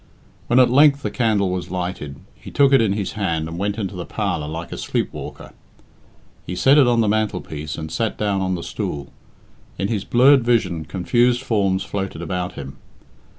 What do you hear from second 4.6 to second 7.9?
a sleepwalker. He set it on the mantelpiece,